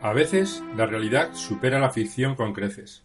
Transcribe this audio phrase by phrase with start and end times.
[0.00, 3.02] A veces la realidad supera la ficción con creces.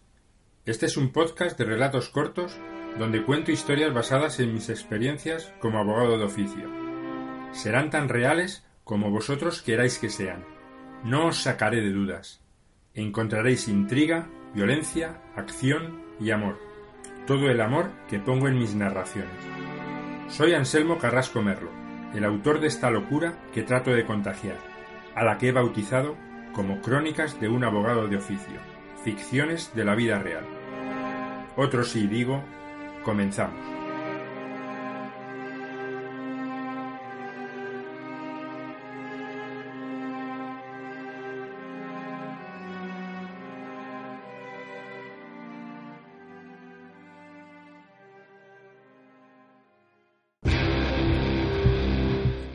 [0.64, 2.56] Este es un podcast de relatos cortos
[3.00, 6.70] donde cuento historias basadas en mis experiencias como abogado de oficio.
[7.50, 10.44] Serán tan reales como vosotros queráis que sean.
[11.02, 12.40] No os sacaré de dudas.
[12.94, 16.60] Encontraréis intriga, violencia, acción y amor.
[17.26, 19.34] Todo el amor que pongo en mis narraciones.
[20.28, 21.70] Soy Anselmo Carrasco Merlo,
[22.14, 24.58] el autor de esta locura que trato de contagiar,
[25.16, 26.16] a la que he bautizado
[26.54, 28.60] como Crónicas de un abogado de oficio,
[29.02, 30.44] ficciones de la vida real.
[31.56, 32.42] Otro sí digo,
[33.04, 33.58] comenzamos.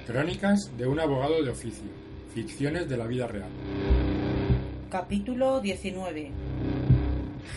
[0.08, 3.50] Crónicas de un abogado de oficio Ficciones de la vida real.
[4.90, 6.32] Capítulo 19.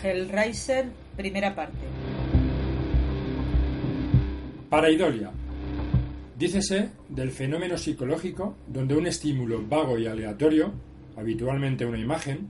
[0.03, 1.77] Hellraiser, primera parte.
[4.69, 5.31] Paraidolia.
[6.37, 10.73] Dícese del fenómeno psicológico donde un estímulo vago y aleatorio,
[11.15, 12.49] habitualmente una imagen,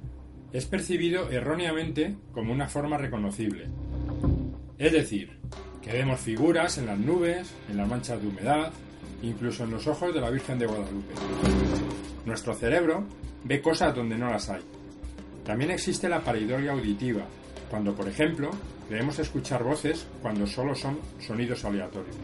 [0.54, 3.68] es percibido erróneamente como una forma reconocible.
[4.78, 5.32] Es decir,
[5.82, 8.72] que vemos figuras en las nubes, en las manchas de humedad,
[9.22, 11.14] incluso en los ojos de la Virgen de Guadalupe.
[12.26, 13.04] Nuestro cerebro
[13.44, 14.62] ve cosas donde no las hay.
[15.46, 17.24] También existe la pareidolia auditiva,
[17.70, 18.50] cuando, por ejemplo,
[18.88, 22.16] creemos escuchar voces cuando solo son sonidos aleatorios.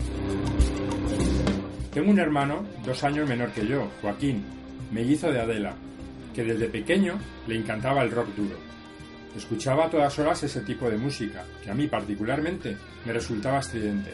[1.94, 4.46] Tengo un hermano dos años menor que yo, Joaquín,
[4.91, 5.74] mellizo de Adela,
[6.34, 8.56] que desde pequeño le encantaba el rock duro.
[9.35, 14.13] Escuchaba a todas horas ese tipo de música, que a mí particularmente me resultaba estridente,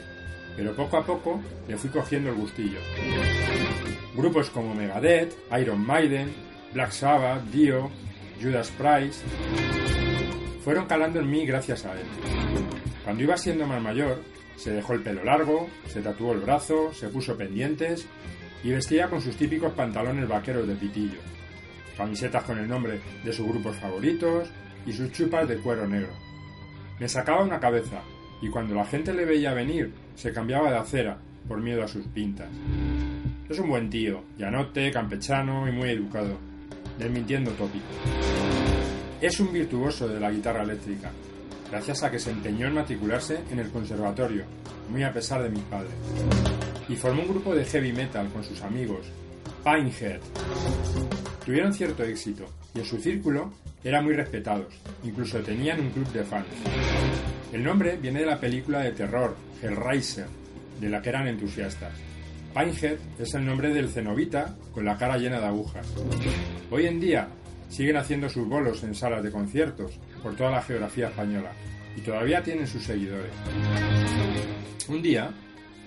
[0.56, 2.80] pero poco a poco le fui cogiendo el gustillo.
[4.16, 6.34] Grupos como Megadeth, Iron Maiden,
[6.74, 7.90] Black Sabbath, Dio,
[8.42, 9.24] Judas Priest
[10.66, 12.08] fueron calando en mí gracias a él.
[13.04, 14.24] Cuando iba siendo más mayor,
[14.56, 18.08] se dejó el pelo largo, se tatuó el brazo, se puso pendientes
[18.64, 21.20] y vestía con sus típicos pantalones vaqueros de pitillo,
[21.96, 24.50] camisetas con el nombre de sus grupos favoritos
[24.88, 26.14] y sus chupas de cuero negro.
[27.00, 28.02] Me sacaba una cabeza
[28.42, 31.18] y cuando la gente le veía venir se cambiaba de acera
[31.48, 32.50] por miedo a sus pintas.
[33.48, 36.36] Es un buen tío, llanote, campechano y muy educado,
[36.98, 37.96] desmintiendo tópicos.
[39.22, 41.12] Es un virtuoso de la guitarra eléctrica,
[41.70, 44.46] gracias a que se empeñó en matricularse en el conservatorio,
[44.90, 45.94] muy a pesar de mis padres.
[46.90, 49.06] Y formó un grupo de heavy metal con sus amigos,
[49.64, 50.22] Pinehead.
[51.46, 53.54] Tuvieron cierto éxito y en su círculo
[53.84, 54.74] eran muy respetados,
[55.04, 56.48] incluso tenían un club de fans.
[57.54, 60.26] El nombre viene de la película de terror Hellraiser,
[60.82, 61.94] de la que eran entusiastas.
[62.56, 65.86] Pinehead es el nombre del cenobita con la cara llena de agujas.
[66.72, 67.28] Hoy en día
[67.68, 71.52] siguen haciendo sus bolos en salas de conciertos por toda la geografía española
[71.98, 73.34] y todavía tienen sus seguidores.
[74.88, 75.32] Un día,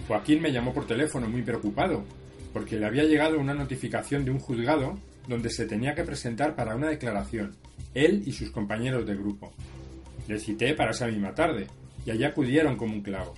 [0.07, 2.05] Joaquín me llamó por teléfono muy preocupado
[2.53, 6.77] porque le había llegado una notificación de un juzgado donde se tenía que presentar para
[6.77, 7.57] una declaración,
[7.95, 9.55] él y sus compañeros de grupo.
[10.27, 11.67] Le cité para esa misma tarde
[12.05, 13.33] y allí acudieron como un clavo.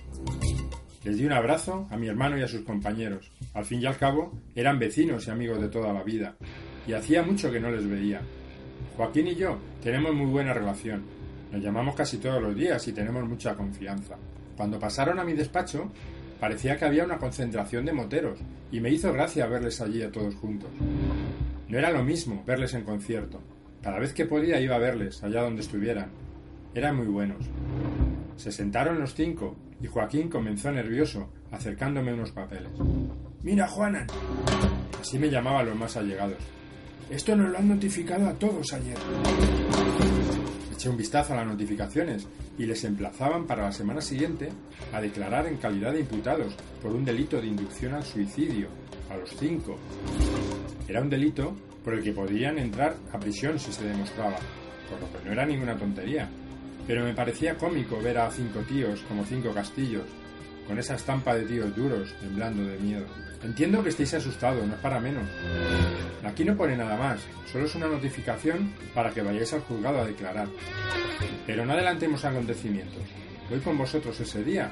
[1.03, 3.31] Les di un abrazo a mi hermano y a sus compañeros.
[3.55, 6.35] Al fin y al cabo, eran vecinos y amigos de toda la vida,
[6.85, 8.21] y hacía mucho que no les veía.
[8.95, 11.03] Joaquín y yo tenemos muy buena relación.
[11.51, 14.15] Nos llamamos casi todos los días y tenemos mucha confianza.
[14.55, 15.91] Cuando pasaron a mi despacho,
[16.39, 18.37] parecía que había una concentración de moteros,
[18.71, 20.69] y me hizo gracia verles allí a todos juntos.
[21.67, 23.41] No era lo mismo verles en concierto.
[23.81, 26.11] Cada vez que podía iba a verles, allá donde estuvieran.
[26.75, 27.43] Eran muy buenos.
[28.37, 32.71] Se sentaron los cinco y Joaquín comenzó nervioso, acercándome unos papeles.
[33.43, 34.07] Mira, Juanan.
[34.99, 36.37] Así me llamaban los más allegados.
[37.09, 38.97] Esto nos lo han notificado a todos ayer.
[40.71, 44.49] Eché un vistazo a las notificaciones y les emplazaban para la semana siguiente
[44.93, 48.67] a declarar en calidad de imputados por un delito de inducción al suicidio,
[49.09, 49.77] a los cinco.
[50.87, 54.37] Era un delito por el que podían entrar a prisión si se demostraba,
[54.89, 56.29] por lo que no era ninguna tontería,
[56.91, 60.03] pero me parecía cómico ver a cinco tíos como cinco castillos,
[60.67, 63.05] con esa estampa de tíos duros, temblando de miedo.
[63.41, 65.23] Entiendo que estéis asustados, no es para menos.
[66.21, 70.05] Aquí no pone nada más, solo es una notificación para que vayáis al juzgado a
[70.05, 70.49] declarar.
[71.47, 73.03] Pero no adelantemos acontecimientos.
[73.49, 74.69] Voy con vosotros ese día.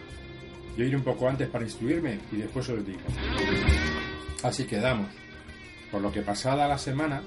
[0.75, 2.99] Yo iré un poco antes para instruirme y después os digo.
[4.43, 5.07] Así quedamos.
[5.89, 7.21] Por lo que pasada la semana,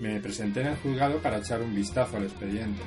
[0.00, 2.82] me presenté en el juzgado para echar un vistazo al expediente.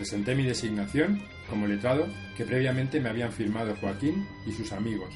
[0.00, 1.20] Presenté mi designación
[1.50, 5.10] como letrado que previamente me habían firmado Joaquín y sus amigos,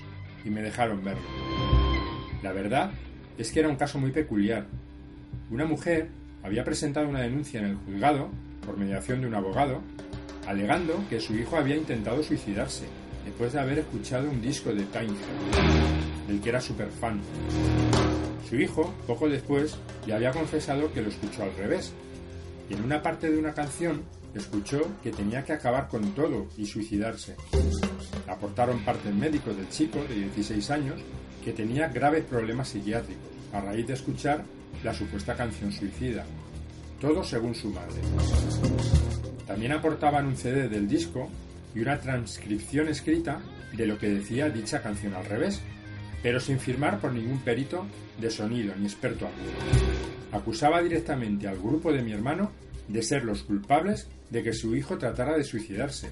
[0.45, 1.23] y me dejaron verlo.
[2.43, 2.91] La verdad
[3.39, 4.67] es que era un caso muy peculiar.
[5.51, 6.11] Una mujer
[6.43, 8.29] había presentado una denuncia en el juzgado,
[8.67, 9.81] por mediación de un abogado,
[10.47, 12.85] alegando que su hijo había intentado suicidarse
[13.25, 15.15] después de haber escuchado un disco de Time
[16.29, 17.23] del que era súper fan.
[18.51, 21.95] Su hijo, poco después, le había confesado que lo escuchó al revés,
[22.69, 24.03] y en una parte de una canción
[24.35, 27.37] escuchó que tenía que acabar con todo y suicidarse.
[28.27, 31.01] Aportaron parte médico del chico de 16 años
[31.45, 34.45] que tenía graves problemas psiquiátricos a raíz de escuchar
[34.83, 36.25] la supuesta canción suicida.
[37.01, 38.01] Todo según su madre.
[39.47, 41.29] También aportaban un CD del disco
[41.75, 43.41] y una transcripción escrita
[43.73, 45.61] de lo que decía dicha canción al revés,
[46.23, 47.87] pero sin firmar por ningún perito
[48.21, 49.53] de sonido ni experto alguno.
[50.33, 52.51] Acusaba directamente al grupo de mi hermano
[52.89, 56.11] de ser los culpables de que su hijo tratara de suicidarse.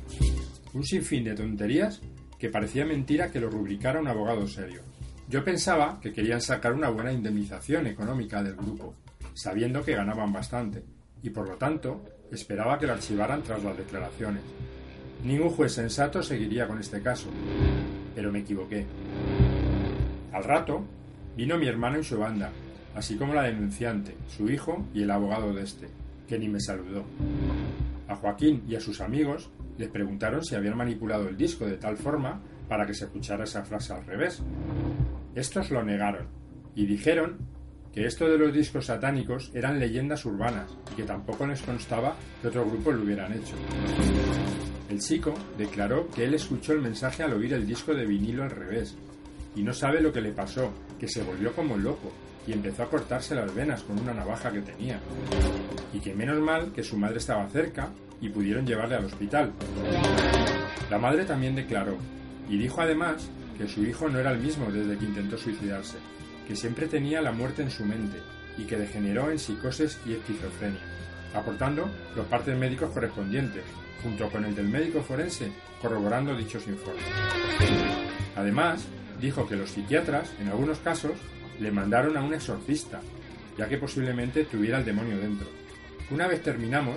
[0.74, 2.00] Un sinfín de tonterías
[2.38, 4.82] que parecía mentira que lo rubricara un abogado serio.
[5.28, 8.94] Yo pensaba que querían sacar una buena indemnización económica del grupo,
[9.34, 10.82] sabiendo que ganaban bastante,
[11.22, 14.42] y por lo tanto esperaba que lo archivaran tras las declaraciones.
[15.24, 17.28] Ningún juez sensato seguiría con este caso,
[18.14, 18.86] pero me equivoqué.
[20.32, 20.84] Al rato,
[21.36, 22.50] vino mi hermano y su banda,
[22.94, 25.88] así como la denunciante, su hijo y el abogado de este,
[26.32, 27.04] que ni me saludó.
[28.08, 31.98] A Joaquín y a sus amigos les preguntaron si habían manipulado el disco de tal
[31.98, 32.40] forma
[32.70, 34.42] para que se escuchara esa frase al revés.
[35.34, 36.28] Estos lo negaron
[36.74, 37.36] y dijeron
[37.92, 42.48] que esto de los discos satánicos eran leyendas urbanas y que tampoco les constaba que
[42.48, 43.54] otros grupos lo hubieran hecho.
[44.88, 48.52] El chico declaró que él escuchó el mensaje al oír el disco de vinilo al
[48.52, 48.96] revés
[49.54, 52.10] y no sabe lo que le pasó, que se volvió como loco
[52.46, 54.98] y empezó a cortarse las venas con una navaja que tenía.
[55.92, 57.90] Y que menos mal que su madre estaba cerca
[58.20, 59.52] y pudieron llevarle al hospital.
[60.90, 61.96] La madre también declaró
[62.48, 63.28] y dijo además
[63.58, 65.98] que su hijo no era el mismo desde que intentó suicidarse,
[66.46, 68.18] que siempre tenía la muerte en su mente
[68.58, 70.80] y que degeneró en psicosis y esquizofrenia,
[71.34, 73.64] aportando los partes médicos correspondientes,
[74.02, 77.04] junto con el del médico forense, corroborando dichos informes.
[78.36, 78.84] Además,
[79.20, 81.12] dijo que los psiquiatras, en algunos casos,
[81.62, 83.00] le mandaron a un exorcista,
[83.56, 85.46] ya que posiblemente tuviera el demonio dentro.
[86.10, 86.96] Una vez terminamos,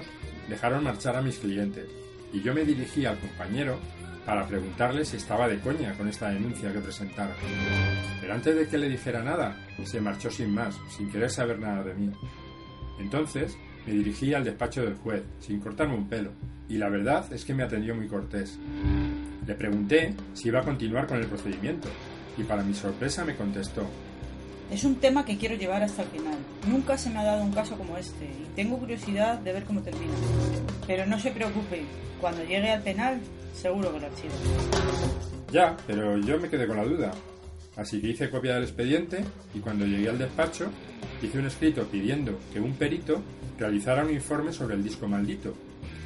[0.49, 1.85] dejaron marchar a mis clientes,
[2.33, 3.79] y yo me dirigí al compañero
[4.25, 7.35] para preguntarle si estaba de coña con esta denuncia que presentara.
[8.19, 11.83] Pero antes de que le dijera nada, se marchó sin más, sin querer saber nada
[11.83, 12.11] de mí.
[12.99, 16.31] Entonces me dirigí al despacho del juez, sin cortarme un pelo,
[16.67, 18.57] y la verdad es que me atendió muy cortés.
[19.45, 21.87] Le pregunté si iba a continuar con el procedimiento,
[22.35, 23.87] y para mi sorpresa me contestó.
[24.71, 26.37] Es un tema que quiero llevar hasta el final.
[26.67, 29.81] Nunca se me ha dado un caso como este y tengo curiosidad de ver cómo
[29.81, 30.13] termina.
[30.87, 31.83] Pero no se preocupe,
[32.19, 33.19] cuando llegue al penal
[33.53, 34.33] seguro que lo archivo.
[35.51, 37.11] Ya, pero yo me quedé con la duda.
[37.77, 39.23] Así que hice copia del expediente
[39.53, 40.67] y cuando llegué al despacho
[41.21, 43.21] hice un escrito pidiendo que un perito
[43.59, 45.53] realizara un informe sobre el disco maldito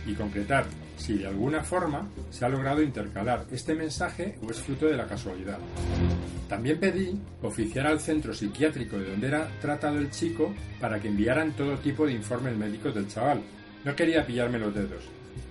[0.06, 0.66] y concretar
[1.00, 5.08] si de alguna forma se ha logrado intercalar este mensaje o es fruto de la
[5.08, 5.58] casualidad.
[6.48, 11.53] También pedí oficiar al centro psiquiátrico de donde era tratado el chico para que enviaran
[11.53, 13.41] todo tipo de informes médicos del chaval.
[13.86, 15.03] No quería pillarme los dedos.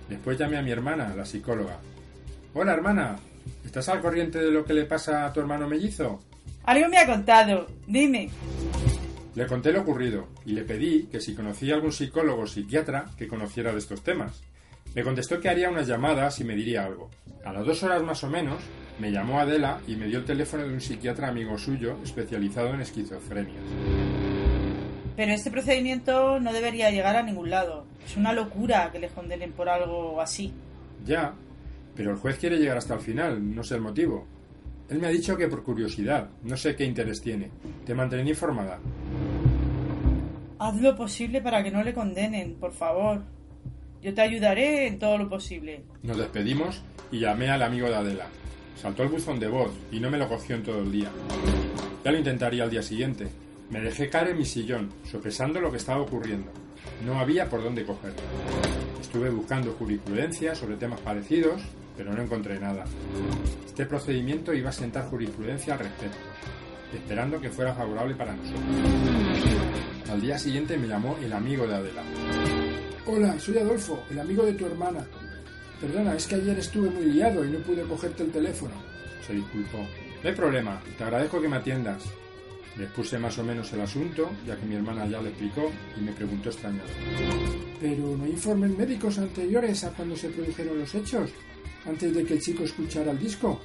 [0.07, 1.79] Después llamé a mi hermana, la psicóloga.
[2.53, 3.17] Hola hermana,
[3.65, 6.19] ¿estás al corriente de lo que le pasa a tu hermano mellizo?
[6.63, 8.29] Algo me ha contado, dime.
[9.35, 13.27] Le conté lo ocurrido y le pedí que si conocía algún psicólogo o psiquiatra que
[13.27, 14.41] conociera de estos temas.
[14.99, 17.09] Me contestó que haría unas llamadas y me diría algo.
[17.45, 18.61] A las dos horas más o menos,
[18.99, 22.81] me llamó Adela y me dio el teléfono de un psiquiatra amigo suyo especializado en
[22.81, 23.61] esquizofrenia.
[25.15, 27.85] Pero este procedimiento no debería llegar a ningún lado.
[28.05, 30.51] Es una locura que le condenen por algo así.
[31.05, 31.33] Ya,
[31.95, 34.27] pero el juez quiere llegar hasta el final, no sé el motivo.
[34.89, 37.51] Él me ha dicho que por curiosidad, no sé qué interés tiene.
[37.85, 38.81] Te mantendré informada.
[40.59, 43.38] Haz lo posible para que no le condenen, por favor.
[44.01, 45.83] Yo te ayudaré en todo lo posible.
[46.03, 48.27] Nos despedimos y llamé al amigo de Adela.
[48.81, 51.09] Saltó el buzón de voz y no me lo cogió en todo el día.
[52.05, 53.27] Ya lo intentaría al día siguiente.
[53.69, 56.49] Me dejé caer en mi sillón, sopesando lo que estaba ocurriendo.
[57.05, 58.21] No había por dónde cogerlo.
[59.01, 61.61] Estuve buscando jurisprudencia sobre temas parecidos,
[61.97, 62.85] pero no encontré nada.
[63.65, 66.17] Este procedimiento iba a sentar jurisprudencia al respecto,
[66.93, 68.63] esperando que fuera favorable para nosotros.
[70.09, 72.01] Al día siguiente me llamó el amigo de Adela.
[73.11, 75.03] Hola, soy Adolfo, el amigo de tu hermana.
[75.81, 78.73] Perdona, es que ayer estuve muy liado y no pude cogerte el teléfono.
[79.25, 79.79] Se disculpó.
[79.79, 82.03] No hay problema, te agradezco que me atiendas.
[82.77, 86.01] Le expuse más o menos el asunto, ya que mi hermana ya le explicó y
[86.01, 86.87] me preguntó extrañado.
[87.81, 91.31] Pero no hay informes médicos anteriores a cuando se produjeron los hechos,
[91.87, 93.59] antes de que el chico escuchara el disco.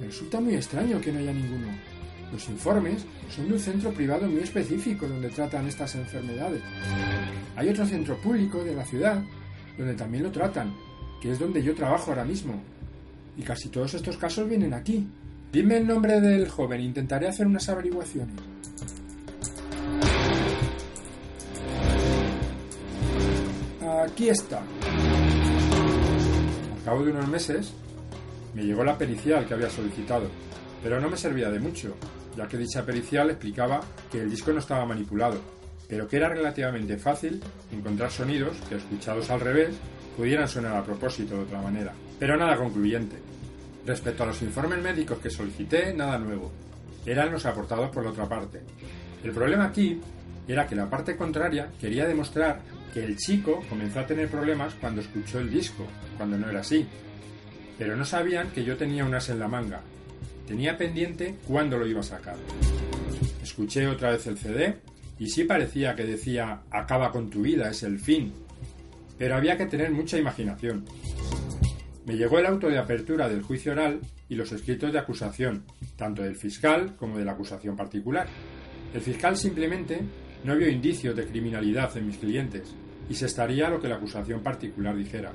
[0.00, 1.68] Me resulta muy extraño que no haya ninguno.
[2.32, 3.04] Los informes
[3.34, 6.62] son de un centro privado muy específico donde tratan estas enfermedades.
[7.56, 9.22] Hay otro centro público de la ciudad
[9.78, 10.74] donde también lo tratan,
[11.20, 12.60] que es donde yo trabajo ahora mismo.
[13.36, 15.06] Y casi todos estos casos vienen aquí.
[15.52, 18.34] Dime el nombre del joven, intentaré hacer unas averiguaciones.
[24.04, 24.58] Aquí está.
[26.76, 27.72] Al cabo de unos meses
[28.54, 30.28] me llegó la pericial que había solicitado,
[30.82, 31.94] pero no me servía de mucho,
[32.36, 35.40] ya que dicha pericial explicaba que el disco no estaba manipulado,
[35.88, 37.40] pero que era relativamente fácil
[37.72, 39.76] encontrar sonidos que, escuchados al revés,
[40.16, 43.16] pudieran sonar a propósito de otra manera, pero nada concluyente.
[43.86, 46.50] Respecto a los informes médicos que solicité, nada nuevo.
[47.04, 48.60] Eran los aportados por la otra parte.
[49.22, 50.00] El problema aquí
[50.48, 52.60] era que la parte contraria quería demostrar
[52.92, 56.86] que el chico comenzó a tener problemas cuando escuchó el disco, cuando no era así.
[57.78, 59.82] Pero no sabían que yo tenía un as en la manga.
[60.46, 62.36] Tenía pendiente cuándo lo iba a sacar.
[63.42, 64.76] Escuché otra vez el CD
[65.18, 68.32] y sí parecía que decía acaba con tu vida, es el fin.
[69.18, 70.84] Pero había que tener mucha imaginación.
[72.04, 75.64] Me llegó el auto de apertura del juicio oral y los escritos de acusación,
[75.96, 78.28] tanto del fiscal como de la acusación particular.
[78.94, 80.00] El fiscal simplemente
[80.44, 82.74] no vio indicios de criminalidad en mis clientes
[83.08, 85.32] y se estaría lo que la acusación particular dijera.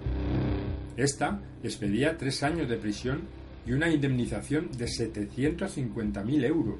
[0.96, 1.78] Esta les
[2.18, 3.22] tres años de prisión
[3.66, 6.80] y una indemnización de 750.000 euros.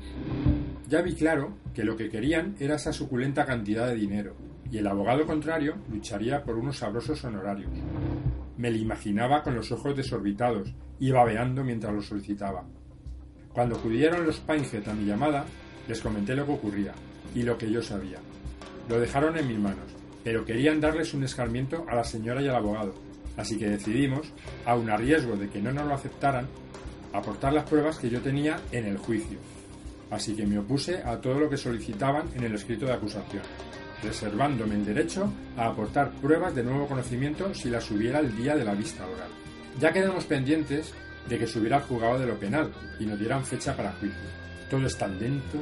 [0.88, 4.36] Ya vi claro que lo que querían era esa suculenta cantidad de dinero,
[4.72, 7.72] y el abogado contrario lucharía por unos sabrosos honorarios.
[8.58, 12.64] Me le imaginaba con los ojos desorbitados y babeando mientras lo solicitaba.
[13.54, 15.46] Cuando acudieron los Painget a mi llamada,
[15.88, 16.94] les comenté lo que ocurría
[17.36, 18.20] y lo que yo sabía.
[18.88, 19.92] Lo dejaron en mis manos,
[20.24, 22.94] pero querían darles un escarmiento a la señora y al abogado,
[23.38, 24.32] así que decidimos,
[24.66, 26.48] aun a riesgo de que no nos lo aceptaran,
[27.14, 29.38] aportar las pruebas que yo tenía en el juicio.
[30.10, 33.44] Así que me opuse a todo lo que solicitaban en el escrito de acusación
[34.04, 38.66] reservándome el derecho a aportar pruebas de nuevo conocimiento si las hubiera el día de
[38.66, 39.30] la vista oral.
[39.80, 40.94] Ya quedamos pendientes
[41.28, 44.20] de que subiera el juzgado de lo penal y nos dieran fecha para juicio.
[44.70, 45.60] Todo está lento,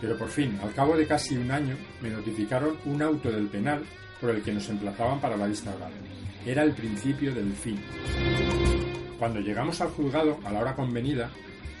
[0.00, 3.84] pero por fin, al cabo de casi un año, me notificaron un auto del penal
[4.20, 5.92] por el que nos emplazaban para la vista oral.
[6.46, 7.78] Era el principio del fin.
[9.20, 11.30] Cuando llegamos al juzgado a la hora convenida,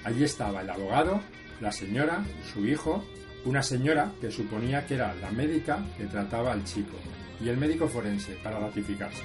[0.04, 1.20] allí estaba el abogado,
[1.62, 3.02] la señora, su hijo
[3.46, 6.96] una señora que suponía que era la médica que trataba al chico
[7.42, 9.22] y el médico forense para ratificarse.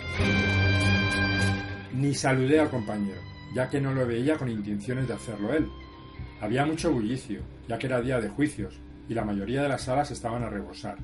[1.94, 3.20] Ni saludé al compañero,
[3.54, 5.68] ya que no lo veía con intenciones de hacerlo él.
[6.40, 8.80] Había mucho bullicio, ya que era día de juicios,
[9.10, 10.98] y la mayoría de las salas estaban a rebosar.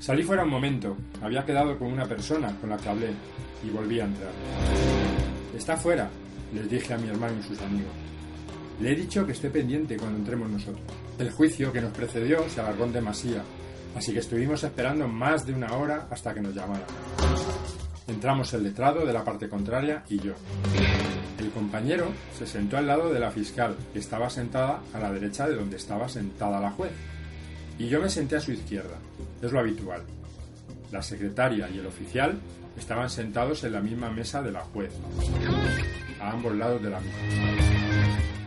[0.00, 3.10] Salí fuera un momento, había quedado con una persona con la que hablé,
[3.64, 5.23] y volví a entrar.
[5.56, 6.10] Está fuera,
[6.52, 7.92] les dije a mi hermano y sus amigos.
[8.80, 10.82] Le he dicho que esté pendiente cuando entremos nosotros.
[11.18, 13.42] El juicio que nos precedió se alargó en demasía,
[13.96, 16.86] así que estuvimos esperando más de una hora hasta que nos llamaran.
[18.08, 20.34] Entramos el letrado de la parte contraria y yo.
[21.38, 25.48] El compañero se sentó al lado de la fiscal, que estaba sentada a la derecha
[25.48, 26.92] de donde estaba sentada la juez.
[27.78, 28.96] Y yo me senté a su izquierda,
[29.40, 30.02] es lo habitual.
[30.92, 32.38] La secretaria y el oficial
[32.76, 34.92] estaban sentados en la misma mesa de la juez,
[36.20, 37.18] a ambos lados de la misma.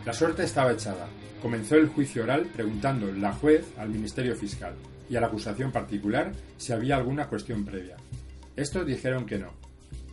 [0.04, 1.06] La suerte estaba echada.
[1.42, 4.74] Comenzó el juicio oral preguntando la juez al Ministerio Fiscal
[5.08, 7.96] y a la acusación particular si había alguna cuestión previa.
[8.56, 9.52] Estos dijeron que no.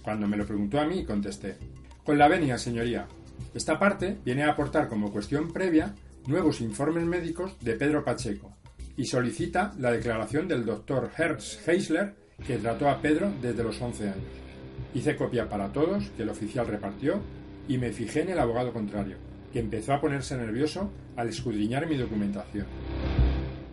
[0.04, 1.58] Cuando me lo preguntó a mí, contesté.
[2.04, 3.08] Con la venia, señoría.
[3.54, 5.96] Esta parte viene a aportar como cuestión previa
[6.28, 8.56] nuevos informes médicos de Pedro Pacheco
[8.98, 14.04] y solicita la declaración del doctor Hertz Heisler que trató a Pedro desde los 11
[14.10, 14.46] años.
[14.94, 17.22] Hice copia para todos que el oficial repartió
[17.68, 19.18] y me fijé en el abogado contrario,
[19.52, 22.68] que empezó a ponerse nervioso al escudriñar mi documentación.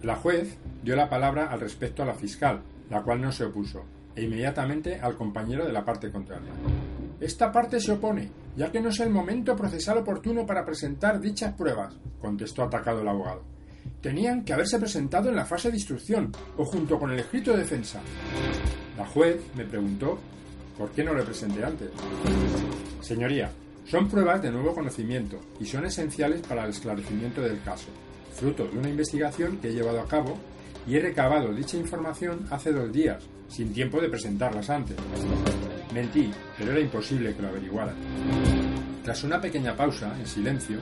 [0.03, 3.85] La juez dio la palabra al respecto a la fiscal, la cual no se opuso,
[4.17, 6.53] e inmediatamente al compañero de la parte contraria.
[7.21, 11.55] Esta parte se opone, ya que no es el momento procesal oportuno para presentar dichas
[11.55, 13.52] pruebas, contestó atacado el abogado.
[14.03, 17.59] Tenían que haberse presentado en la fase de instrucción o junto con el escrito de
[17.59, 18.01] defensa.
[18.99, 20.19] La juez me preguntó
[20.77, 21.89] por qué no le presenté antes.
[23.01, 23.51] Señoría,
[23.85, 27.89] Son pruebas de nuevo conocimiento y son esenciales para el esclarecimiento del caso,
[28.33, 30.39] fruto de una investigación que he llevado a cabo
[30.87, 34.97] y he recabado dicha información hace dos días, sin tiempo de presentarlas antes.
[35.93, 37.95] Mentí, pero era imposible que lo averiguaran.
[39.05, 40.79] Tras una pequeña pausa, en silencio,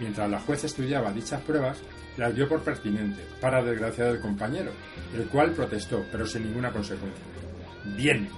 [0.00, 1.78] mientras la juez estudiaba dichas pruebas,
[2.16, 4.70] las dio por pertinente, para desgracia del compañero,
[5.14, 7.24] el cual protestó, pero sin ninguna consecuencia.
[7.96, 8.28] Bien.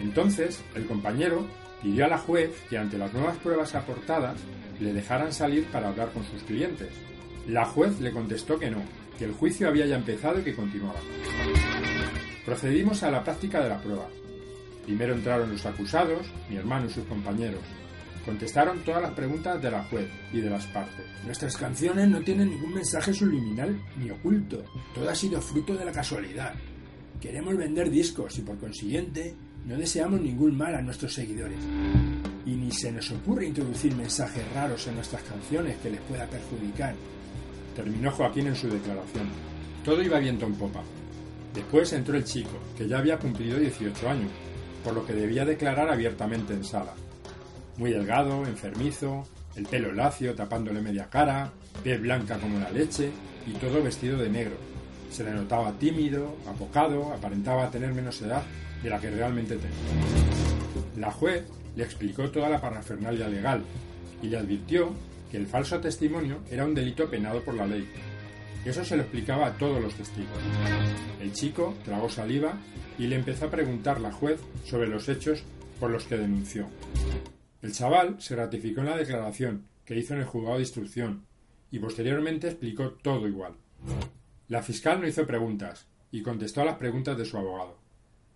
[0.00, 1.46] Entonces, el compañero
[1.82, 4.36] pidió a la juez que ante las nuevas pruebas aportadas
[4.80, 6.88] le dejaran salir para hablar con sus clientes.
[7.46, 8.82] La juez le contestó que no,
[9.18, 11.00] que el juicio había ya empezado y que continuaba.
[12.44, 14.08] Procedimos a la práctica de la prueba.
[14.84, 17.62] Primero entraron los acusados, mi hermano y sus compañeros.
[18.24, 21.04] Contestaron todas las preguntas de la juez y de las partes.
[21.24, 24.62] Nuestras canciones no tienen ningún mensaje subliminal ni oculto.
[24.94, 26.54] Todo ha sido fruto de la casualidad.
[27.20, 29.34] Queremos vender discos y por consiguiente
[29.66, 31.58] no deseamos ningún mal a nuestros seguidores.
[32.46, 36.94] Y ni se nos ocurre introducir mensajes raros en nuestras canciones que les pueda perjudicar.
[37.74, 39.28] Terminó Joaquín en su declaración.
[39.84, 40.82] Todo iba viento en popa.
[41.54, 44.30] Después entró el chico, que ya había cumplido 18 años,
[44.84, 46.94] por lo que debía declarar abiertamente en sala.
[47.76, 49.26] Muy delgado, enfermizo,
[49.56, 51.50] el pelo lacio tapándole media cara,
[51.82, 53.10] piel blanca como la leche
[53.46, 54.56] y todo vestido de negro.
[55.10, 58.42] Se le notaba tímido, apocado, aparentaba tener menos edad
[58.82, 60.96] de la que realmente tenía.
[60.96, 61.44] La juez
[61.76, 63.62] le explicó toda la parafernalia legal
[64.22, 64.92] y le advirtió
[65.30, 67.88] que el falso testimonio era un delito penado por la ley.
[68.64, 70.38] Eso se lo explicaba a todos los testigos.
[71.20, 72.52] El chico tragó saliva
[72.98, 75.42] y le empezó a preguntar la juez sobre los hechos
[75.80, 76.66] por los que denunció.
[77.62, 81.24] El chaval se ratificó en la declaración que hizo en el juzgado de instrucción
[81.70, 83.54] y posteriormente explicó todo igual.
[84.48, 87.78] La fiscal no hizo preguntas y contestó a las preguntas de su abogado.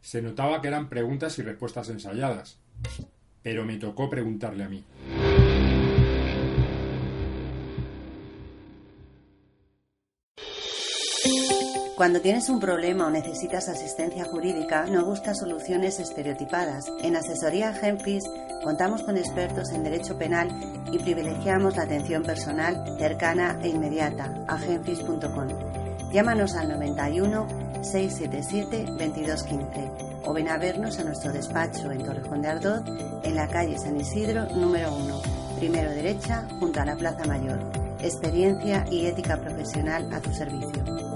[0.00, 2.60] Se notaba que eran preguntas y respuestas ensayadas,
[3.42, 4.84] pero me tocó preguntarle a mí.
[11.96, 16.92] Cuando tienes un problema o necesitas asistencia jurídica, no buscas soluciones estereotipadas.
[17.00, 18.22] En Asesoría Genfis
[18.62, 20.50] contamos con expertos en derecho penal
[20.92, 24.30] y privilegiamos la atención personal cercana e inmediata.
[24.46, 25.48] Agenfis.com.
[26.12, 27.46] Llámanos al 91
[27.80, 29.90] 677 2215
[30.26, 32.82] o ven a vernos a nuestro despacho en Torrejón de Ardoz,
[33.22, 35.22] en la calle San Isidro número 1,
[35.58, 37.58] primero derecha, junto a la Plaza Mayor.
[38.02, 41.15] Experiencia y ética profesional a tu servicio.